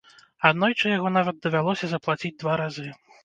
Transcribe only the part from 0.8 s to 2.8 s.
яго нават давялося заплаціць два